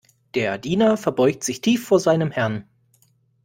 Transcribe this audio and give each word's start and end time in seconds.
Der 0.33 0.57
Diener 0.57 0.97
verbeugt 0.97 1.43
sich 1.43 1.61
tief 1.61 1.85
vor 1.85 1.99
seinem 1.99 2.31
Herrn. 2.31 2.67